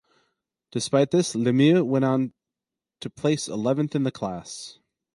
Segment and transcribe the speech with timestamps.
[0.71, 2.33] Despite this, Lemieux went on
[3.01, 4.79] to place eleventh in the class.